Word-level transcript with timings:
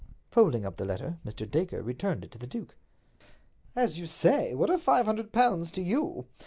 Folding 0.31 0.65
up 0.65 0.77
the 0.77 0.83
letter, 0.83 1.19
Mr. 1.23 1.47
Dacre 1.47 1.83
returned 1.83 2.23
it 2.23 2.31
to 2.31 2.39
the 2.39 2.47
duke. 2.47 2.75
"As 3.75 3.99
you 3.99 4.07
say, 4.07 4.55
what 4.55 4.71
are 4.71 4.79
five 4.79 5.05
hundred 5.05 5.31
pounds 5.31 5.69
to 5.73 5.83
you? 5.83 6.25